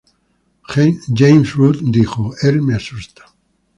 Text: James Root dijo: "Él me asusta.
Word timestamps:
James 1.13 1.55
Root 1.55 1.77
dijo: 1.91 2.33
"Él 2.41 2.59
me 2.63 2.73
asusta. 2.73 3.21